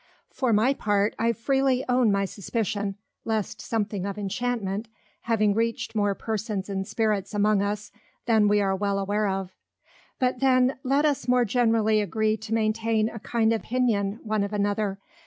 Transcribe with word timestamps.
For 0.31 0.51
my 0.51 0.73
part, 0.73 1.13
I 1.19 1.31
freely 1.31 1.85
own 1.87 2.11
my 2.11 2.25
Suspicion, 2.25 2.95
lest 3.23 3.61
something 3.61 4.03
of 4.07 4.17
Enchantment, 4.17 4.87
have 5.29 5.41
reach'd 5.41 5.93
more 5.93 6.15
Persons 6.15 6.69
and 6.69 6.87
Spirits 6.87 7.35
among 7.35 7.61
us, 7.61 7.91
than 8.25 8.47
we 8.47 8.61
are 8.61 8.75
well 8.75 8.97
aware 8.97 9.27
of. 9.27 9.55
But 10.17 10.39
then, 10.39 10.75
let 10.81 11.05
us 11.05 11.27
more 11.27 11.45
generally 11.45 12.01
agree 12.01 12.35
to 12.37 12.51
maintain 12.51 13.09
a 13.09 13.19
kind 13.19 13.53
Opinion 13.53 14.19
one 14.23 14.41
of 14.43 14.53
another. 14.53 14.97